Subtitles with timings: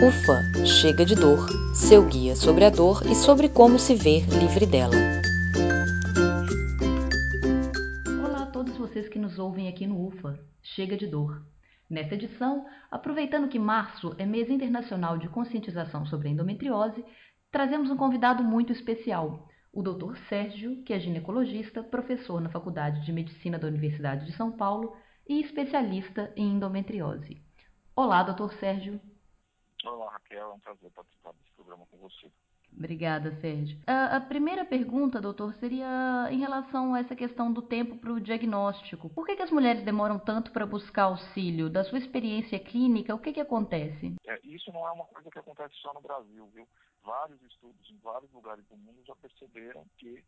[0.00, 4.64] Ufa, chega de dor, seu guia sobre a dor e sobre como se ver livre
[4.64, 4.94] dela.
[8.24, 11.44] Olá a todos vocês que nos ouvem aqui no UFA, chega de dor.
[11.90, 17.04] Nesta edição, aproveitando que março é mês internacional de conscientização sobre a endometriose,
[17.50, 20.16] trazemos um convidado muito especial, o Dr.
[20.28, 24.94] Sérgio, que é ginecologista, professor na Faculdade de Medicina da Universidade de São Paulo
[25.28, 27.42] e especialista em endometriose.
[27.96, 28.52] Olá, Dr.
[28.60, 29.00] Sérgio.
[29.88, 30.50] Olá, Raquel.
[30.50, 32.30] É um prazer participar desse programa com você.
[32.76, 33.78] Obrigada, Sérgio.
[33.86, 38.20] A, a primeira pergunta, doutor, seria em relação a essa questão do tempo para o
[38.20, 39.08] diagnóstico.
[39.08, 41.70] Por que, que, as mulheres demoram tanto para buscar auxílio?
[41.70, 44.14] Da sua experiência clínica, o que, que acontece?
[44.26, 46.68] É, isso não é uma coisa que acontece só no Brasil, viu?
[47.02, 50.22] Vários estudos em vários lugares do mundo já perceberam que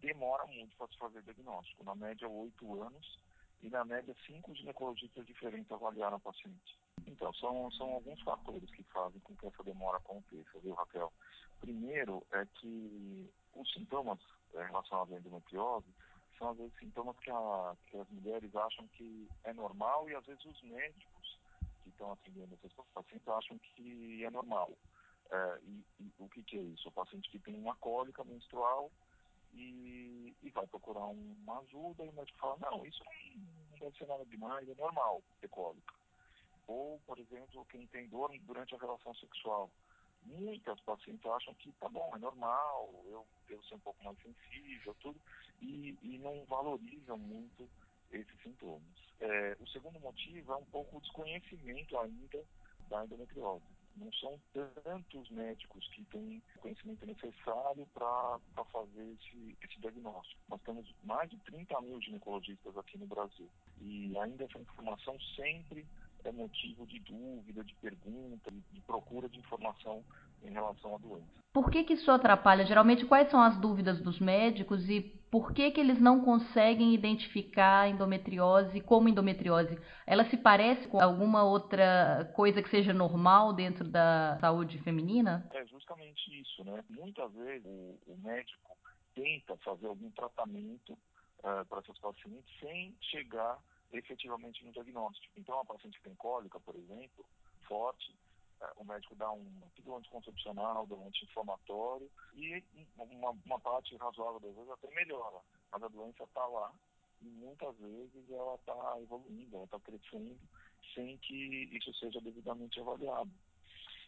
[0.00, 1.82] demora muito para se fazer diagnóstico.
[1.82, 3.18] Na média, oito anos
[3.62, 6.78] e na média, cinco ginecologistas diferentes avaliaram o paciente.
[7.06, 11.12] Então, são, são alguns fatores que fazem com que essa demora aconteça, viu, Raquel?
[11.60, 14.18] Primeiro é que os sintomas
[14.54, 15.86] é, relacionados à endometriose
[16.38, 20.24] são, às vezes, sintomas que, a, que as mulheres acham que é normal e, às
[20.26, 21.38] vezes, os médicos
[21.82, 24.70] que estão atendendo esses pacientes acham que é normal.
[25.30, 26.88] É, e, e, o que, que é isso?
[26.88, 28.90] O paciente que tem uma cólica menstrual
[29.52, 33.02] e, e, vai procurar uma ajuda e o médico fala, não, isso
[33.70, 35.94] não deve ser nada demais, é normal ter cólica.
[36.66, 39.70] Ou, por exemplo, quem tem dor durante a relação sexual.
[40.24, 44.94] Muitas pacientes acham que tá bom, é normal, eu devo ser um pouco mais sensível,
[45.00, 45.20] tudo,
[45.60, 47.68] e, e não valorizam muito
[48.10, 48.82] esses sintomas.
[49.20, 52.44] É, o segundo motivo é um pouco o desconhecimento ainda
[52.88, 53.64] da endometriose.
[53.96, 58.38] Não são tantos médicos que têm o conhecimento necessário para
[58.72, 60.40] fazer esse, esse diagnóstico.
[60.48, 63.48] Nós temos mais de 30 mil ginecologistas aqui no Brasil.
[63.80, 65.86] E ainda essa informação sempre
[66.24, 70.04] é motivo de dúvida, de pergunta, de procura de informação
[70.42, 71.46] em relação à doença.
[71.52, 72.66] Por que, que isso atrapalha?
[72.66, 77.80] Geralmente, quais são as dúvidas dos médicos e por que, que eles não conseguem identificar
[77.80, 79.78] a endometriose como endometriose?
[80.06, 85.48] Ela se parece com alguma outra coisa que seja normal dentro da saúde feminina?
[85.52, 86.84] É justamente isso, né?
[86.90, 88.76] Muitas vezes o, o médico
[89.14, 93.58] tenta fazer algum tratamento uh, para essas pacientes sem chegar
[93.92, 95.32] efetivamente no diagnóstico.
[95.36, 97.24] Então, a paciente que tem cólica, por exemplo,
[97.66, 98.25] forte, é,
[98.76, 99.44] o médico dá um
[99.74, 102.62] pílula anticoncepcional, dá um anti-inflamatório e
[102.98, 105.40] uma, uma parte razoável das vezes até melhora,
[105.70, 106.72] mas a doença está lá
[107.20, 110.38] e muitas vezes ela está evoluindo, ela está crescendo
[110.94, 113.30] sem que isso seja devidamente avaliado.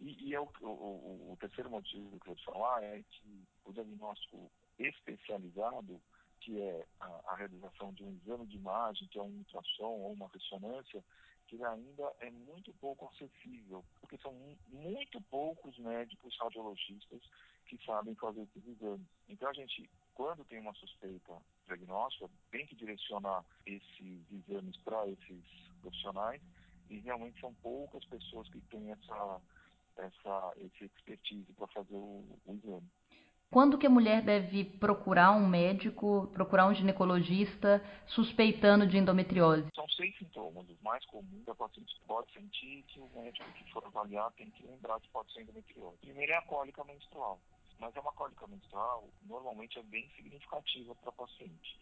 [0.00, 3.72] E, e é o, o, o, terceiro motivo que eu vou falar é que o
[3.72, 6.00] diagnóstico especializado
[6.40, 10.12] que é a, a, realização de um exame de imagem, que é um ultrassom ou
[10.12, 11.02] uma ressonância,
[11.46, 14.32] que ainda é muito pouco acessível, porque são
[14.68, 17.20] muito poucos médicos radiologistas
[17.66, 19.06] que sabem fazer esses exames.
[19.28, 25.44] Então a gente, quando tem uma suspeita diagnóstica, tem que direcionar esses exames para esses
[25.80, 26.42] profissionais
[26.90, 29.40] e realmente são poucas pessoas que têm essa,
[29.96, 32.88] essa, esse expertise para fazer o, o exame.
[33.54, 39.68] Quando que a mulher deve procurar um médico, procurar um ginecologista suspeitando de endometriose?
[39.72, 43.84] São seis sintomas, os mais comuns a paciente pode sentir que o médico que for
[43.86, 45.96] avaliar tem que lembrar que pode ser endometriose.
[45.98, 47.38] Primeiro é a cólica menstrual,
[47.78, 51.78] mas é uma cólica menstrual normalmente é bem significativa para a paciente.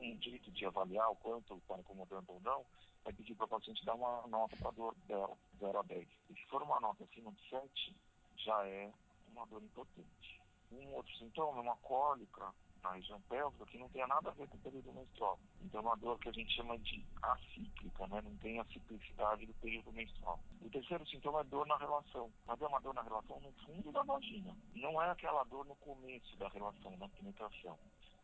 [0.00, 2.64] Um jeito de avaliar o quanto está incomodando ou não
[3.04, 6.04] é pedir para a paciente dar uma nota para a dor dela, 0 a 10.
[6.30, 7.96] E se for uma nota acima de 7,
[8.38, 8.90] já é
[9.28, 10.41] uma dor importante.
[10.72, 12.52] Um outro sintoma uma cólica
[12.82, 15.38] na região pélvica que não tem nada a ver com o período menstrual.
[15.60, 18.20] Então é uma dor que a gente chama de acíclica, né?
[18.22, 20.40] não tem a ciclicidade do período menstrual.
[20.60, 23.92] O terceiro sintoma é dor na relação, mas é uma dor na relação no fundo
[23.92, 24.56] da vagina.
[24.74, 27.78] Não é aquela dor no começo da relação, na penetração.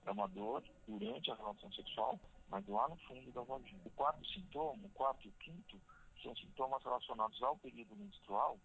[0.05, 3.81] É uma dor durante a relação sexual, mas lá no fundo da vagina.
[3.85, 5.81] O quarto sintoma, o quarto e o quinto,
[6.23, 8.59] são sintomas relacionados ao período menstrual,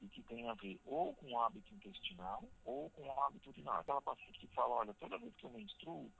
[0.00, 3.80] e que tem a ver ou com o hábito intestinal ou com o hábito urinário.
[3.80, 6.10] Aquela paciente que fala, olha, toda vez que eu menstruo,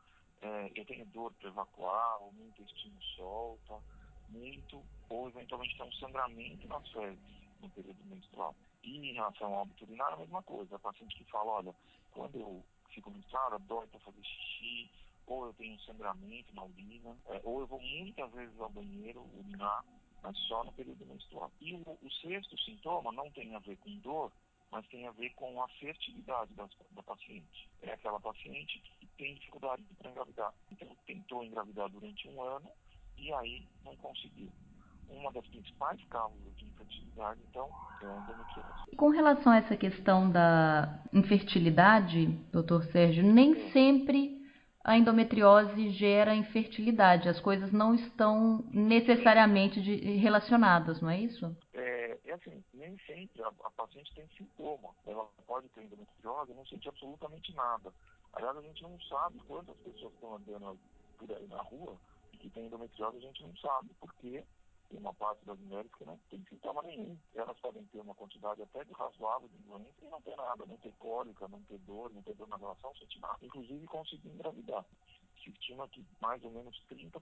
[0.42, 3.80] é, eu tenho dor para evacuar, o meu intestino solta
[4.28, 7.18] muito, ou eventualmente tem um sangramento nas fezes
[7.60, 8.54] no período menstrual.
[8.82, 10.76] E em relação ao hábito urinário, a mesma coisa.
[10.76, 11.74] A paciente que fala, olha,
[12.12, 14.90] quando eu fico menstruada, dói para fazer xixi,
[15.26, 19.22] ou eu tenho um sangramento na urina, é, ou eu vou muitas vezes ao banheiro
[19.36, 19.84] urinar,
[20.22, 21.50] mas só no período menstrual.
[21.60, 24.32] E o, o sexto sintoma não tem a ver com dor,
[24.70, 27.68] mas tem a ver com a fertilidade da, da paciente.
[27.82, 30.54] É aquela paciente que tem dificuldade para engravidar.
[30.70, 32.70] Então, tentou engravidar durante um ano
[33.18, 34.48] e aí não conseguiu.
[35.08, 37.68] uma das principais causas de infertilidade, então,
[38.02, 38.96] é a endometriose.
[38.96, 43.72] Com relação a essa questão da infertilidade, doutor Sérgio, nem Sim.
[43.72, 44.39] sempre
[44.82, 47.28] a endometriose gera infertilidade.
[47.28, 51.54] As coisas não estão necessariamente de, relacionadas, não é isso?
[51.74, 54.90] É, é assim, nem sempre a, a, paciente tem sintoma.
[55.06, 57.92] Ela pode ter endometriose e não sentir absolutamente nada.
[58.32, 60.78] Aliás, a gente não sabe quantas pessoas estão andando
[61.18, 61.96] por aí na rua
[62.32, 64.42] e que tem endometriose, a gente não sabe, porque
[64.90, 67.16] tem uma parte das mulheres que não tem sintoma nenhum.
[67.34, 70.76] Elas podem ter uma quantidade até de razoável de doença e não ter nada, não
[70.78, 73.38] ter cólica, não ter dor, não ter dor na relação, sentir nada.
[73.40, 74.84] Inclusive conseguir engravidar
[75.42, 77.12] se estima que mais ou menos 30%,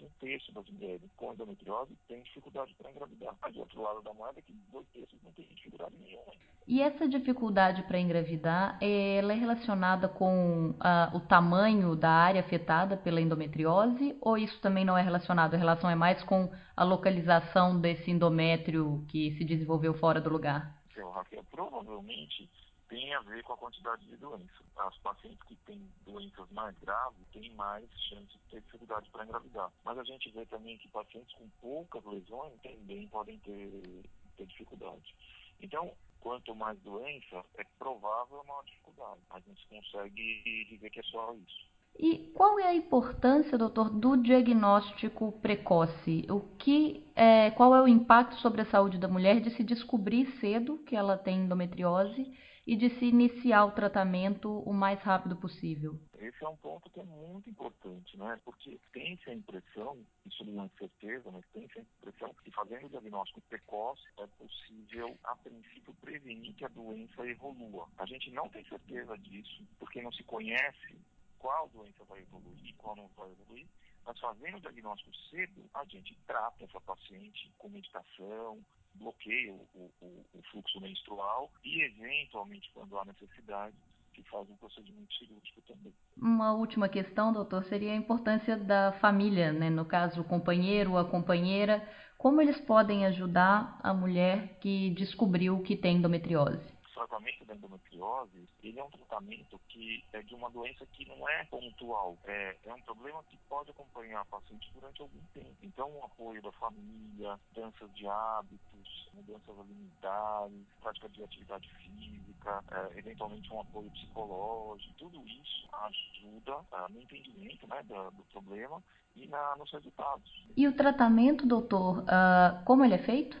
[0.00, 3.36] um terço das mulheres com endometriose tem dificuldade para engravidar.
[3.40, 6.32] Mas do outro lado da moeda é que dois terços não tem dificuldade nenhuma.
[6.66, 12.96] E essa dificuldade para engravidar, ela é relacionada com ah, o tamanho da área afetada
[12.96, 15.54] pela endometriose ou isso também não é relacionado?
[15.54, 20.76] A relação é mais com a localização desse endométrio que se desenvolveu fora do lugar?
[20.90, 22.48] Então, Raquel, provavelmente
[22.90, 24.66] tem a ver com a quantidade de doenças.
[24.76, 29.70] As pacientes que têm doenças mais graves têm mais chance de ter dificuldade para engravidar.
[29.84, 34.02] Mas a gente vê também que pacientes com poucas lesões também podem ter,
[34.36, 35.14] ter dificuldade.
[35.60, 39.20] Então, quanto mais doença, é provável uma dificuldade.
[39.46, 41.69] Não se consegue dizer que é só isso.
[41.98, 46.26] E qual é a importância, doutor, do diagnóstico precoce?
[46.30, 50.26] O que, é, qual é o impacto sobre a saúde da mulher de se descobrir
[50.40, 52.32] cedo que ela tem endometriose
[52.66, 55.98] e de se iniciar o tratamento o mais rápido possível?
[56.18, 58.38] Esse é um ponto que é muito importante, né?
[58.44, 62.90] Porque tem-se a impressão, isso não é certeza, mas tem-se a impressão que fazendo o
[62.90, 67.88] diagnóstico precoce é possível, a princípio, prevenir que a doença evolua.
[67.98, 70.96] A gente não tem certeza disso, porque não se conhece
[71.40, 73.66] qual doença vai evoluir e qual não vai evoluir,
[74.04, 78.58] mas fazendo o diagnóstico cedo, a gente trata essa paciente com medicação,
[78.94, 83.76] bloqueia o, o, o fluxo menstrual e, eventualmente, quando há necessidade,
[84.12, 85.94] que faz um procedimento cirúrgico também.
[86.16, 89.70] Uma última questão, doutor, seria a importância da família, né?
[89.70, 91.86] no caso, o companheiro ou a companheira.
[92.18, 96.79] Como eles podem ajudar a mulher que descobriu que tem endometriose?
[96.90, 101.44] Tratamento da endometriose, ele é um tratamento que é de uma doença que não é
[101.44, 102.18] pontual.
[102.24, 105.56] É, é um problema que pode acompanhar a paciente durante algum tempo.
[105.62, 112.98] Então, o apoio da família, mudanças de hábitos, mudanças alimentares, prática de atividade física, é,
[112.98, 118.82] eventualmente um apoio psicológico, tudo isso ajuda é, no entendimento né, do, do problema
[119.16, 120.30] e na, nos resultados.
[120.56, 123.40] E o tratamento, doutor, uh, como ele é feito?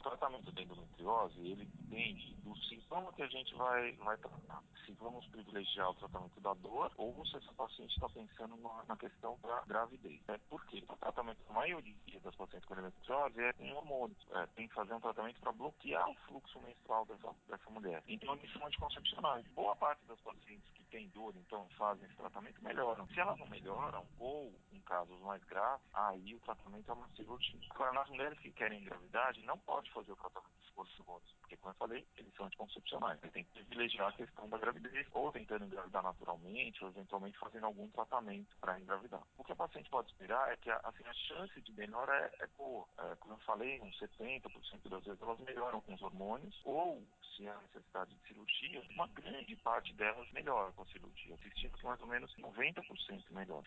[0.00, 4.62] O tratamento da endometriose, ele depende do sintoma que a gente vai, vai tratar.
[4.84, 8.96] Se vamos privilegiar o tratamento da dor ou se essa paciente está pensando na, na,
[8.96, 10.20] questão da gravidez.
[10.28, 10.84] É, por quê?
[10.88, 14.26] O tratamento da maioria das pacientes com endometriose é com hormônios.
[14.32, 18.02] É, tem que fazer um tratamento para bloquear o fluxo menstrual dessa, dessa mulher.
[18.06, 19.46] Então, eles são anticoncepcionais.
[19.48, 23.06] Boa parte das pacientes que têm dor, então, fazem esse tratamento, melhoram.
[23.08, 27.60] Se elas não melhoram, ou em casos mais graves, aí o tratamento é uma cirurgia.
[27.70, 31.72] Agora, nas mulheres que querem engravidar, não pode fazer o tratamento dos hormônios, porque, como
[31.72, 33.20] eu falei, eles são anticoncepcionais.
[33.20, 37.66] Você tem que privilegiar a questão da gravidez, ou tentando engravidar naturalmente, ou eventualmente fazendo
[37.66, 39.22] algum tratamento para engravidar.
[39.38, 42.46] O que a paciente pode esperar é que assim, a chance de melhora é, é
[42.58, 42.86] boa.
[42.98, 47.02] É, como eu falei, uns 70% das vezes elas melhoram com os hormônios, ou
[47.36, 51.36] se há necessidade de cirurgia, uma grande parte delas melhora com a cirurgia.
[51.36, 52.82] Que mais ou menos 90%
[53.30, 53.66] melhora.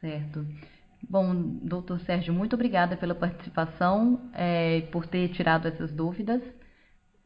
[0.00, 0.44] Certo.
[1.02, 6.42] Bom, doutor Sérgio, muito obrigada pela participação é, por ter tirado essas dúvidas.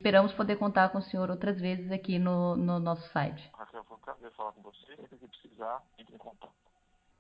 [0.03, 3.49] Esperamos poder contar com o senhor outras vezes aqui no, no nosso site.
[3.57, 4.97] Raquel, foi um prazer falar com você.
[4.97, 6.51] Se precisar, entre em contato.